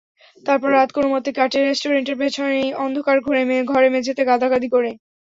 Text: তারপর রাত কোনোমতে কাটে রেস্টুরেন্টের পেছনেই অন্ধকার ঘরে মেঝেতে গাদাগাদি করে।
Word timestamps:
তারপর 0.43 0.69
রাত 0.71 0.89
কোনোমতে 0.95 1.29
কাটে 1.37 1.59
রেস্টুরেন্টের 1.61 2.19
পেছনেই 2.21 2.69
অন্ধকার 2.83 3.17
ঘরে 3.69 3.87
মেঝেতে 3.93 4.21
গাদাগাদি 4.29 4.67
করে। 4.75 4.91